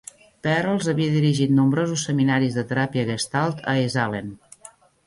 [0.45, 4.35] Perls havia dirigit nombrosos seminaris de teràpia Gestalt en Esalen.